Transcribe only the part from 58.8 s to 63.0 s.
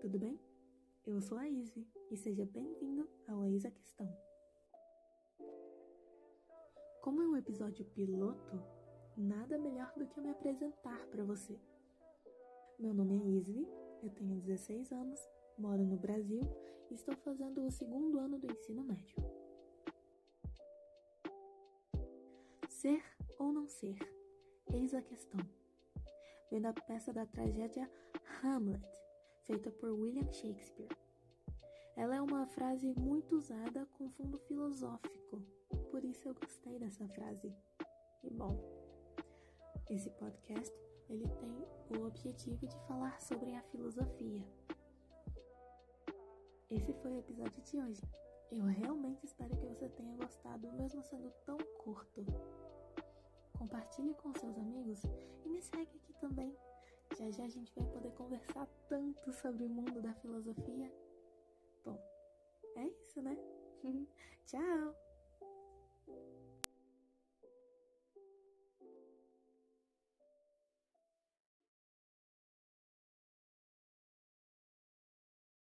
tanto sobre o mundo da filosofia. Bom, é